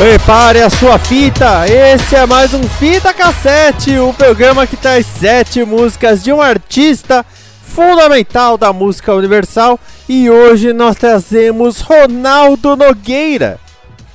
[0.00, 5.62] Prepare a sua fita, esse é mais um Fita Cassete, o programa que traz sete
[5.62, 7.22] músicas de um artista
[7.62, 9.78] fundamental da música universal.
[10.08, 13.60] E hoje nós trazemos Ronaldo Nogueira,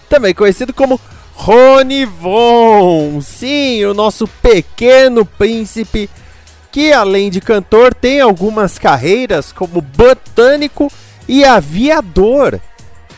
[0.10, 1.00] também conhecido como
[1.36, 6.10] Rony Von, sim, o nosso pequeno príncipe
[6.72, 10.92] que além de cantor tem algumas carreiras como botânico
[11.28, 12.60] e aviador.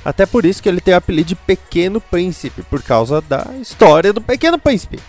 [0.08, 4.13] Até por isso que ele tem o apelido de Pequeno Príncipe, por causa da história
[4.13, 5.02] do Pequeno Príncipe.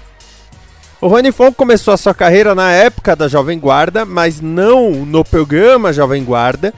[1.00, 5.24] O Rony Fon começou a sua carreira na época da Jovem Guarda, mas não no
[5.24, 6.74] programa Jovem Guarda.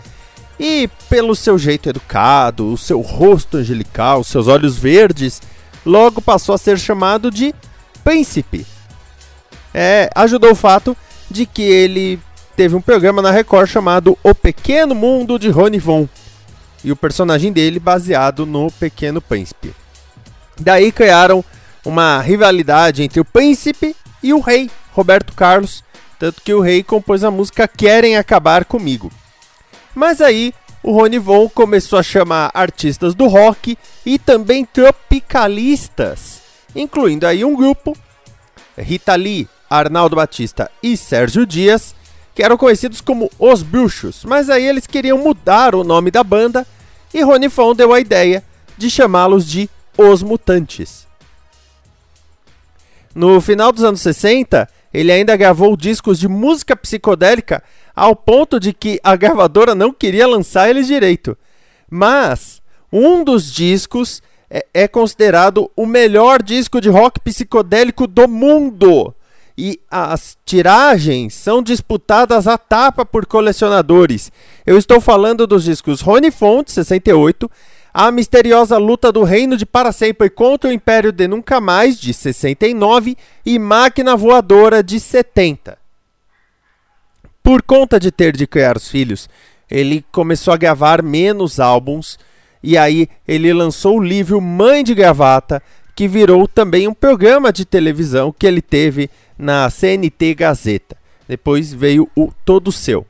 [0.59, 5.41] E pelo seu jeito educado, o seu rosto angelical, seus olhos verdes,
[5.87, 7.55] logo passou a ser chamado de
[8.05, 8.67] Príncipe.
[9.73, 10.95] É, ajudou o fato
[11.31, 12.21] de que ele
[12.55, 16.07] teve um programa na Record chamado O Pequeno Mundo de Rony Von
[16.83, 19.75] e o personagem dele baseado no Pequeno Príncipe.
[20.59, 21.45] Daí criaram
[21.85, 25.83] uma rivalidade entre o príncipe e o rei, Roberto Carlos,
[26.19, 29.11] tanto que o rei compôs a música Querem Acabar Comigo.
[29.95, 36.41] Mas aí o Rony Von começou a chamar artistas do rock e também tropicalistas,
[36.75, 37.97] incluindo aí um grupo,
[38.77, 41.95] Rita Lee, Arnaldo Batista e Sérgio Dias,
[42.35, 46.67] que eram conhecidos como Os Bruxos, mas aí eles queriam mudar o nome da banda
[47.13, 48.45] e Rony Fon deu a ideia
[48.77, 51.07] de chamá-los de Os Mutantes.
[53.15, 57.63] No final dos anos 60, ele ainda gravou discos de música psicodélica
[57.95, 61.37] ao ponto de que a gravadora não queria lançar eles direito.
[61.89, 62.63] Mas
[62.93, 69.15] um dos discos é, é considerado o melhor disco de rock psicodélico do mundo
[69.63, 74.33] e as tiragens são disputadas a tapa por colecionadores.
[74.65, 77.51] Eu estou falando dos discos Rony Font, 68,
[77.93, 82.15] A Misteriosa Luta do Reino de Para Sempre contra o Império de Nunca Mais, de
[82.15, 85.77] 69, e Máquina Voadora, de 70.
[87.43, 89.29] Por conta de ter de criar os filhos,
[89.71, 92.19] ele começou a gravar menos álbuns,
[92.63, 95.63] e aí ele lançou o livro Mãe de Gravata,
[95.95, 99.11] que virou também um programa de televisão que ele teve
[99.41, 100.97] na CNT Gazeta.
[101.27, 103.07] Depois veio o Todo Seu.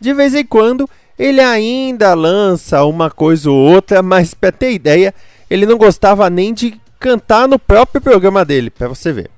[0.00, 0.88] De vez em quando
[1.18, 5.12] ele ainda lança uma coisa ou outra, mas para ter ideia,
[5.50, 9.28] ele não gostava nem de cantar no próprio programa dele, para você ver.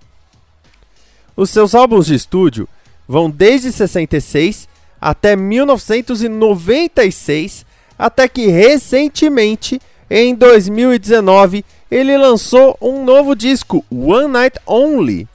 [1.36, 2.68] Os seus álbuns de estúdio
[3.08, 4.68] vão desde 66
[5.00, 7.64] até 1996,
[7.98, 15.26] até que recentemente, em 2019, ele lançou um novo disco, One Night Only,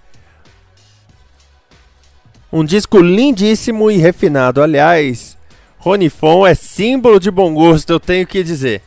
[2.52, 4.62] um disco lindíssimo e refinado.
[4.62, 5.38] Aliás,
[5.78, 8.82] Rony Fon é símbolo de bom gosto, eu tenho que dizer.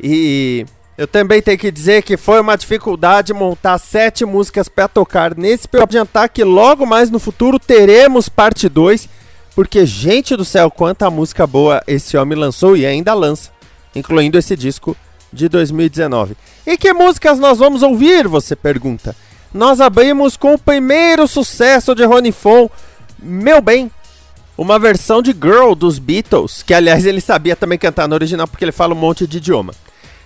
[0.00, 0.66] E
[0.98, 5.68] eu também tenho que dizer que foi uma dificuldade montar sete músicas para tocar nesse
[5.68, 9.08] para adiantar que logo mais no futuro teremos parte 2,
[9.54, 13.50] porque gente do céu, quanta música boa esse homem lançou e ainda lança,
[13.94, 14.96] incluindo esse disco
[15.32, 16.36] de 2019.
[16.66, 19.14] E que músicas nós vamos ouvir, você pergunta?
[19.54, 22.68] Nós abrimos com o primeiro sucesso de Rony Fon,
[23.18, 23.90] meu bem,
[24.56, 28.64] uma versão de Girl dos Beatles, que aliás ele sabia também cantar no original porque
[28.64, 29.72] ele fala um monte de idioma.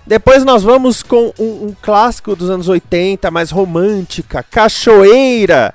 [0.07, 5.75] Depois nós vamos com um, um clássico dos anos 80, mais romântica, Cachoeira.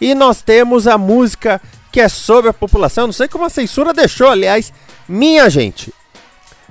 [0.00, 1.60] E nós temos a música
[1.92, 4.72] que é sobre a população, não sei como a censura deixou, aliás,
[5.08, 5.92] minha gente.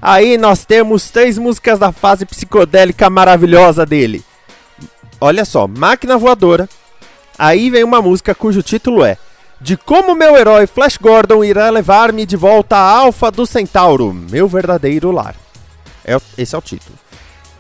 [0.02, 4.24] Aí nós temos três músicas da fase psicodélica maravilhosa dele.
[5.20, 6.70] Olha só, Máquina Voadora.
[7.38, 9.18] Aí vem uma música cujo título é
[9.66, 14.48] de como meu herói Flash Gordon irá levar-me de volta à Alfa do Centauro, meu
[14.48, 15.34] verdadeiro lar.
[16.06, 16.96] É, esse é o título.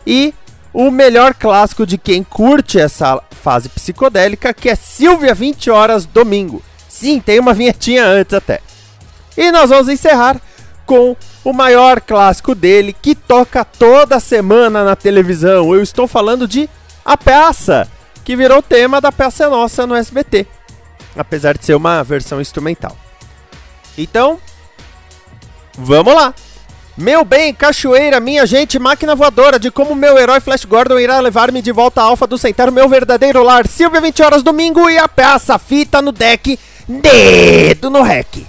[0.05, 0.31] E
[0.71, 6.61] o melhor clássico de quem curte essa fase psicodélica, que é Silvia 20 horas domingo.
[6.87, 8.59] Sim, tem uma vinhetinha antes até.
[9.35, 10.39] E nós vamos encerrar
[10.85, 15.73] com o maior clássico dele, que toca toda semana na televisão.
[15.73, 16.69] Eu estou falando de
[17.03, 17.89] A Peça,
[18.23, 20.45] que virou tema da Peça Nossa no SBT,
[21.15, 22.95] apesar de ser uma versão instrumental.
[23.97, 24.39] Então,
[25.77, 26.33] vamos lá!
[26.97, 31.61] Meu bem, cachoeira, minha gente, máquina voadora, de como meu herói Flash Gordon irá levar-me
[31.61, 33.67] de volta à Alpha do Centauro, meu verdadeiro lar.
[33.67, 36.57] Silvia 20 horas domingo e a peça fita no deck,
[36.87, 38.45] dedo no rec.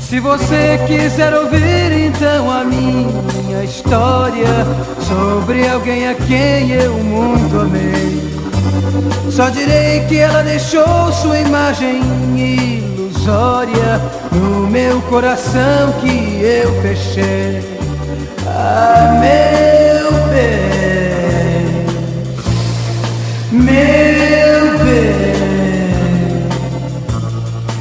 [0.00, 4.46] Se você quiser ouvir então a minha história
[5.00, 8.22] sobre alguém a quem eu muito amei,
[9.30, 12.00] só direi que ela deixou sua imagem
[12.36, 14.00] ilusória
[14.30, 17.60] no meu coração que eu fechei.
[18.46, 20.94] Ah, meu bem,
[23.50, 24.23] meu
[24.84, 26.48] bem,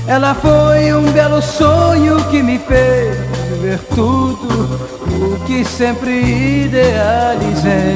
[0.07, 3.17] ela foi um belo sonho que me fez
[3.61, 4.79] ver tudo
[5.09, 7.95] o que sempre idealizei.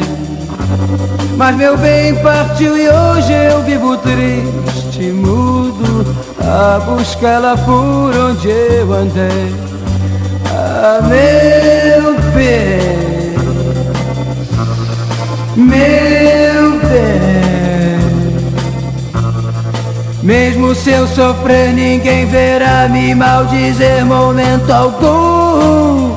[1.36, 6.06] Mas meu bem partiu e hoje eu vivo triste, mudo,
[6.40, 9.56] a buscá-la por onde eu andei.
[10.50, 13.36] Ah, meu bem,
[15.56, 17.47] meu bem.
[20.28, 26.14] Mesmo se eu sofrer, ninguém verá me maldizer momento algum.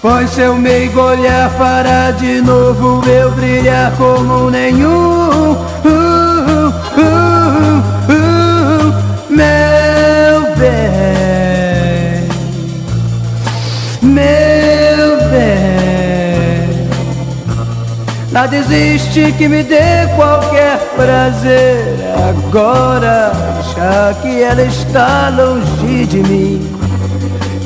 [0.00, 5.56] Pois seu meigo olhar fará de novo eu brilhar como nenhum.
[18.40, 23.30] Nada existe que me dê qualquer prazer agora,
[23.76, 26.76] já que ela está longe de mim.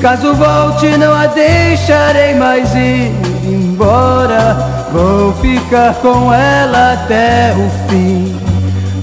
[0.01, 3.13] Caso volte, não a deixarei mais ir
[3.45, 4.57] embora.
[4.91, 8.37] Vou ficar com ela até o fim.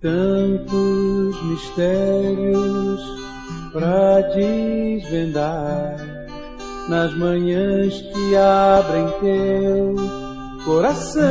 [0.01, 3.01] tantos mistérios
[3.71, 5.95] para desvendar.
[6.89, 9.95] Nas manhãs que abrem teu
[10.65, 11.21] coração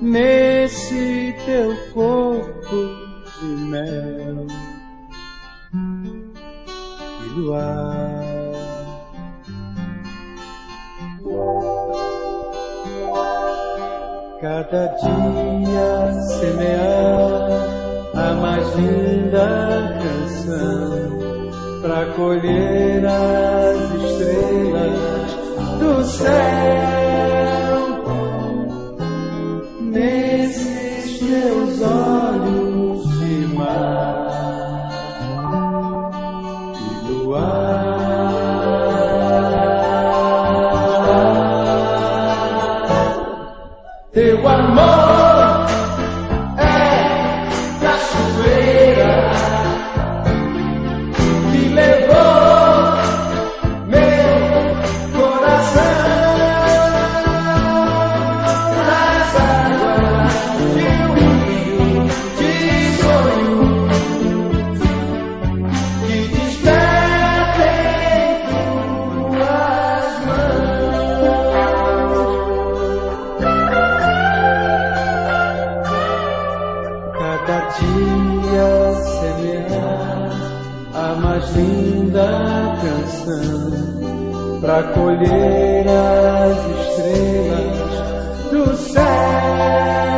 [0.00, 2.23] nesse teu corpo
[14.70, 17.48] cada dia semear
[18.14, 21.18] a mais linda canção
[21.82, 25.34] para colher as estrelas
[25.78, 27.03] do céu
[81.52, 86.58] linda canção para colher as
[86.88, 90.13] estrelas do céu.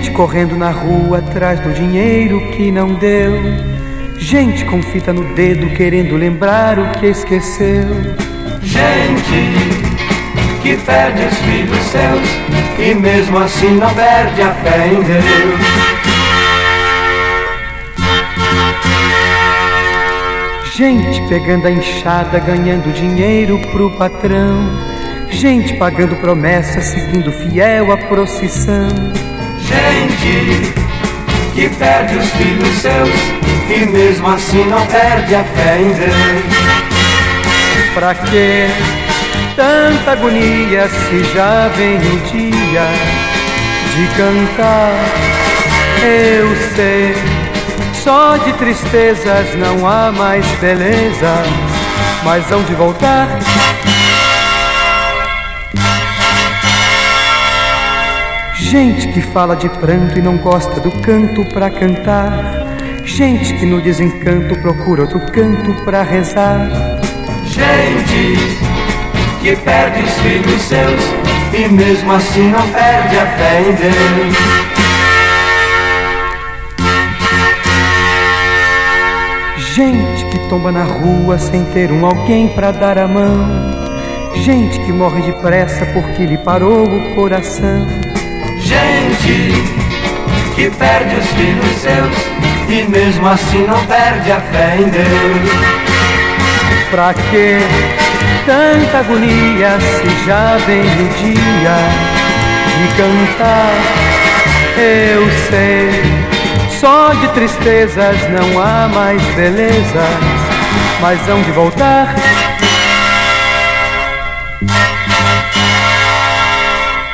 [0.00, 3.34] Gente correndo na rua atrás do dinheiro que não deu.
[4.16, 7.84] Gente com fita no dedo querendo lembrar o que esqueceu.
[8.62, 9.50] Gente
[10.62, 12.28] que perde os filhos seus
[12.78, 15.60] e mesmo assim não perde a fé em Deus.
[20.74, 24.66] Gente pegando a enxada, ganhando dinheiro pro patrão.
[25.28, 28.88] Gente pagando promessas, seguindo fiel a procissão.
[29.70, 30.72] Gente
[31.54, 33.10] que perde os filhos seus
[33.70, 36.14] e mesmo assim não perde a fé em Deus.
[37.94, 38.66] Pra que
[39.54, 42.86] tanta agonia se já vem o dia
[43.94, 44.92] de cantar?
[46.02, 47.14] Eu sei,
[47.92, 51.46] só de tristezas não há mais belezas,
[52.24, 53.28] mas hão de voltar.
[58.70, 62.30] Gente que fala de pranto e não gosta do canto pra cantar.
[63.04, 66.70] Gente que no desencanto procura outro canto pra rezar.
[67.46, 68.38] Gente
[69.42, 71.02] que perde os filhos seus
[71.52, 74.36] e mesmo assim não perde a fé em Deus.
[79.74, 83.48] Gente que tomba na rua sem ter um alguém pra dar a mão.
[84.36, 88.09] Gente que morre depressa porque lhe parou o coração.
[88.70, 89.50] Gente
[90.54, 92.16] que perde os filhos seus
[92.68, 95.50] e mesmo assim não perde a fé em Deus.
[96.92, 97.58] Pra que
[98.46, 101.78] tanta agonia se já vem o dia
[102.78, 103.74] de cantar?
[104.78, 106.04] Eu sei,
[106.78, 110.20] só de tristezas não há mais belezas,
[111.00, 112.14] mas hão de voltar.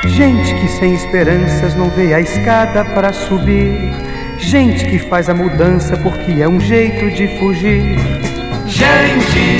[0.09, 3.93] Gente que sem esperanças não vê a escada para subir.
[4.39, 7.97] Gente que faz a mudança porque é um jeito de fugir.
[8.65, 9.59] Gente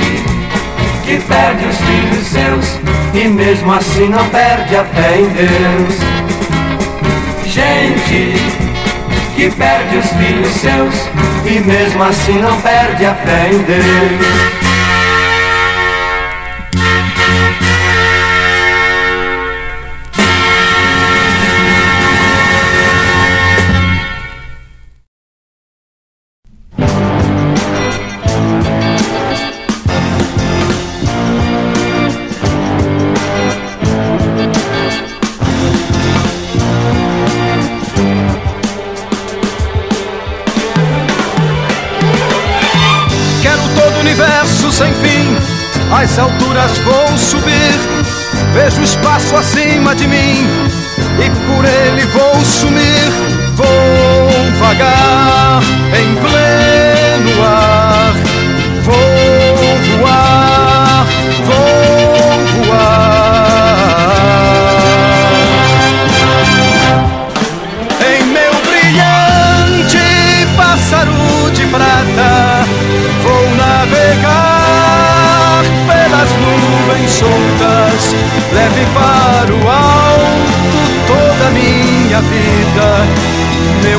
[1.04, 2.78] que perde os filhos seus
[3.14, 6.18] e mesmo assim não perde a fé em Deus.
[7.46, 8.34] Gente
[9.34, 10.94] que perde os filhos seus
[11.46, 14.77] e mesmo assim não perde a fé em Deus.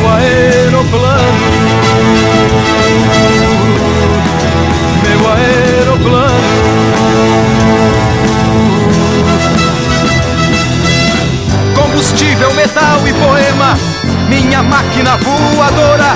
[0.09, 1.49] Aeroplano
[5.03, 6.49] Meu aeroplano
[11.99, 13.77] combustível, metal e poema,
[14.29, 16.15] minha máquina voadora.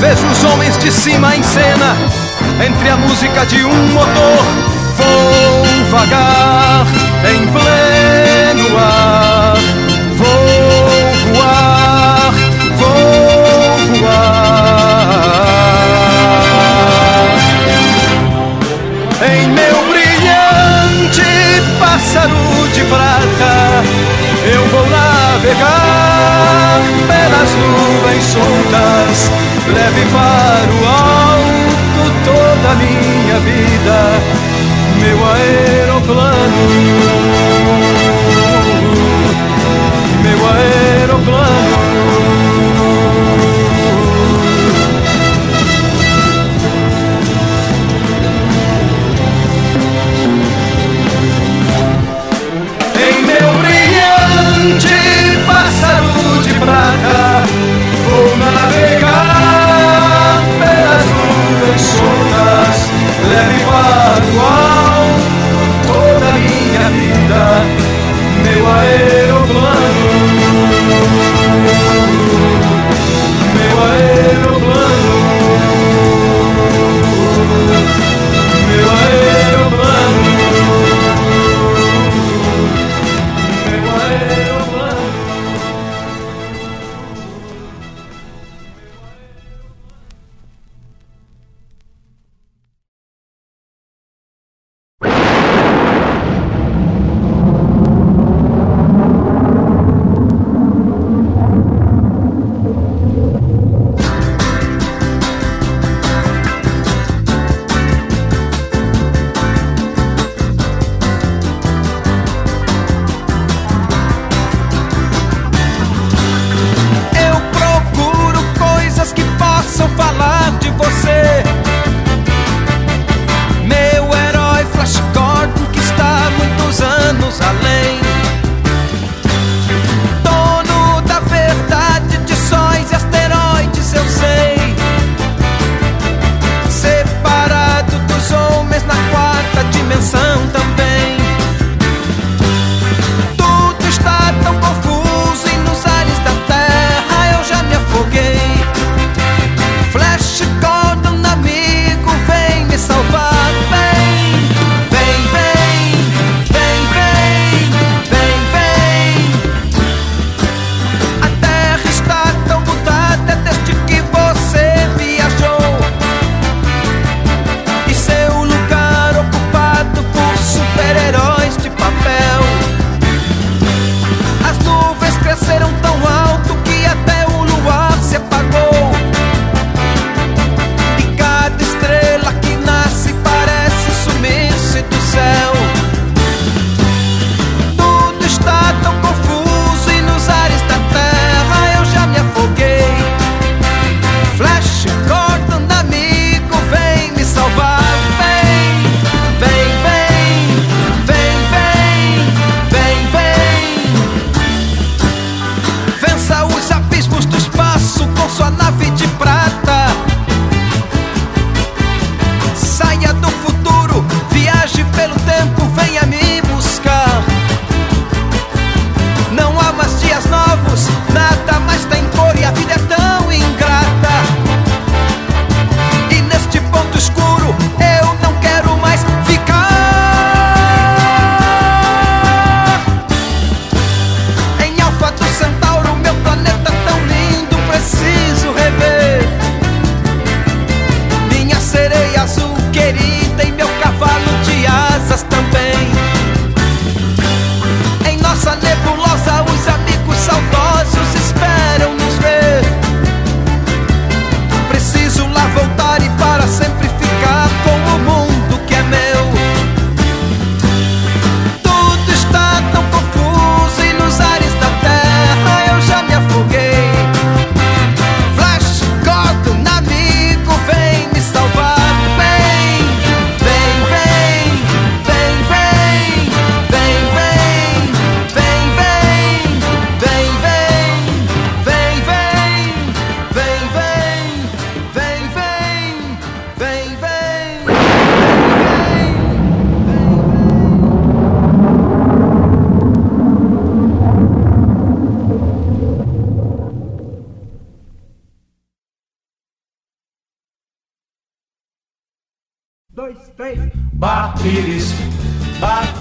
[0.00, 1.96] Vejo os homens de cima em cena,
[2.66, 4.44] entre a música de um motor.
[4.96, 6.84] Vou vagar
[7.32, 7.83] em pleno
[22.24, 23.82] pássaro de prata,
[24.52, 29.30] eu vou navegar pelas nuvens soltas.
[29.66, 33.98] Leve para o alto toda a minha vida,
[35.00, 36.83] meu aeroplano.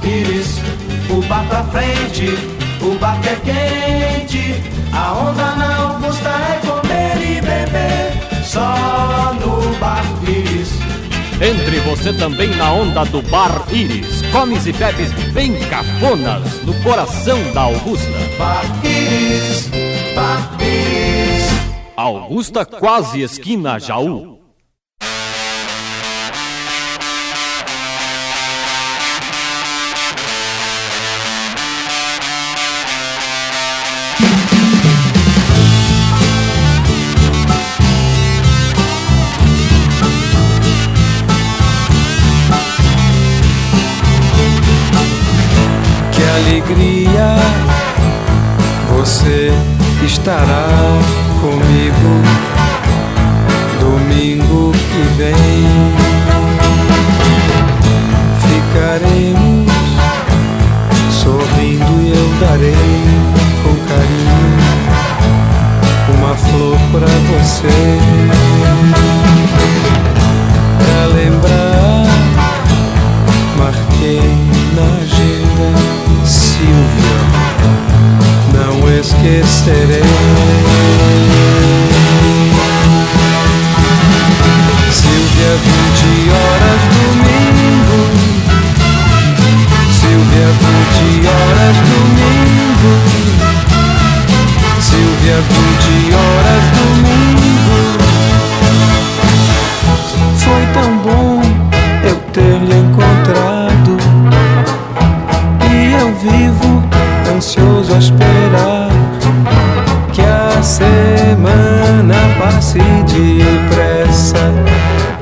[0.02, 0.60] Pires,
[1.10, 2.28] o bar pra frente,
[2.82, 4.73] o bar que é quente.
[4.91, 10.69] A onda na Augusta é comer e beber, só no Bar Pires.
[11.41, 14.21] Entre você também na onda do Bar Iris.
[14.32, 18.12] Comes e bebes bem cafonas no coração da Augusta.
[18.38, 19.69] Bar Pires,
[20.15, 21.47] Bar Pires.
[21.95, 24.33] Augusta quase esquina Jaú.
[46.63, 47.36] Alegria
[48.95, 49.52] você
[50.04, 50.67] estará
[51.41, 52.21] comigo
[53.80, 55.34] domingo que vem.
[58.47, 59.71] Ficaremos
[61.12, 62.76] sorrindo e eu darei
[63.63, 64.54] com carinho
[66.17, 68.42] uma flor pra você.
[108.13, 108.89] Esperar
[110.12, 114.54] que a semana passe depressa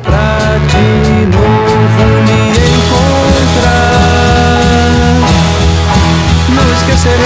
[0.04, 2.42] pra de novo me
[2.76, 3.72] encontrar.
[6.50, 7.20] Não esquecerei.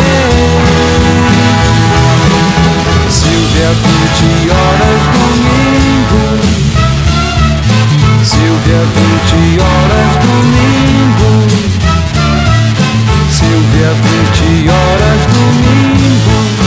[3.09, 6.23] Silvia, 20 horas domingo.
[8.23, 8.81] Silvia,
[9.33, 11.54] 20 horas domingo.
[13.85, 16.64] Silvia, 20 horas domingo.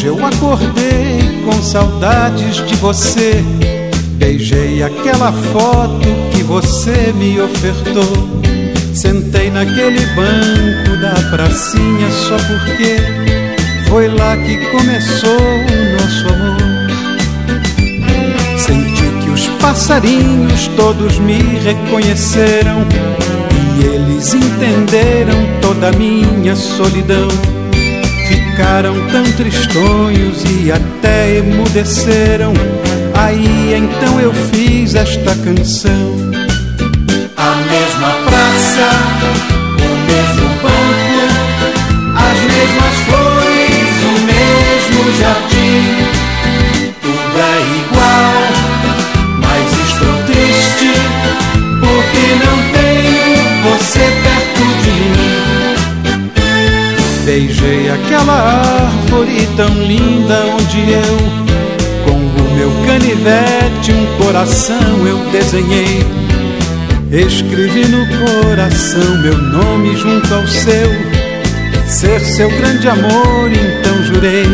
[0.00, 3.44] Hoje eu acordei com saudades de você.
[4.14, 8.40] Beijei aquela foto que você me ofertou.
[8.94, 12.96] Sentei naquele banco da pracinha só porque
[13.90, 16.88] foi lá que começou o nosso amor.
[18.56, 22.86] Senti que os passarinhos todos me reconheceram
[23.78, 27.28] e eles entenderam toda a minha solidão.
[28.60, 32.52] Ficaram tão tristonhos e até emudeceram.
[33.14, 36.30] Aí então eu fiz esta canção.
[37.38, 38.90] A mesma praça,
[39.78, 41.24] o mesmo banco,
[42.18, 45.80] as mesmas flores, o mesmo jardim.
[47.00, 47.69] Tudo é
[57.60, 61.18] Beijei aquela árvore tão linda onde eu,
[62.04, 66.00] com o meu canivete, um coração eu desenhei.
[67.10, 70.90] Escrevi no coração meu nome junto ao seu,
[71.86, 74.46] ser seu grande amor, então jurei.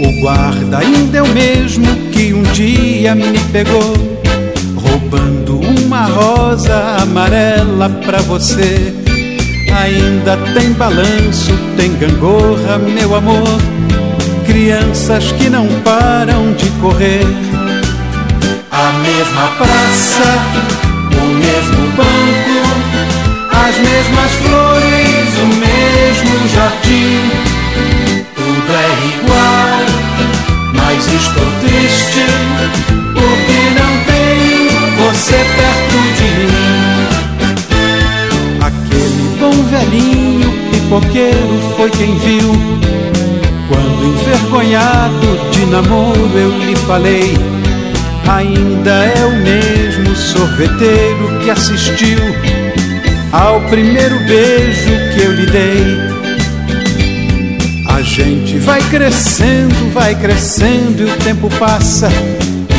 [0.00, 3.94] O guarda ainda é o mesmo que um dia me pegou,
[4.76, 8.97] roubando uma rosa amarela pra você.
[9.82, 13.46] Ainda tem balanço, tem gangorra, meu amor.
[14.44, 17.24] Crianças que não param de correr.
[18.72, 20.38] A mesma praça,
[21.12, 22.58] o mesmo banco,
[23.52, 27.30] as mesmas flores, o mesmo jardim.
[28.34, 29.86] Tudo é igual,
[30.74, 32.47] mas estou triste
[40.88, 42.50] pipoqueiro foi quem viu.
[43.68, 47.34] Quando envergonhado de namoro eu lhe falei.
[48.26, 52.18] Ainda é o mesmo sorveteiro que assistiu
[53.32, 55.98] ao primeiro beijo que eu lhe dei.
[57.86, 62.08] A gente vai crescendo, vai crescendo e o tempo passa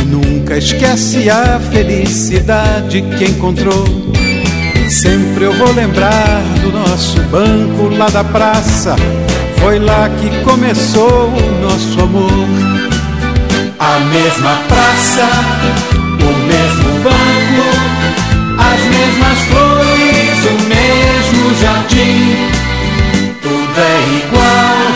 [0.00, 4.09] e nunca esquece a felicidade que encontrou.
[4.90, 8.96] Sempre eu vou lembrar do nosso banco lá da praça.
[9.60, 12.28] Foi lá que começou o nosso amor.
[13.78, 15.28] A mesma praça,
[15.94, 17.66] o mesmo banco,
[18.58, 22.50] as mesmas flores, o mesmo jardim.
[23.42, 24.90] Tudo é igual,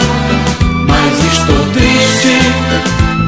[0.88, 2.36] mas estou triste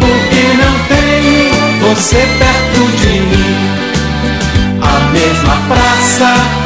[0.00, 3.76] porque não tenho você perto de mim.
[4.82, 5.85] A mesma praça,
[6.18, 6.65] o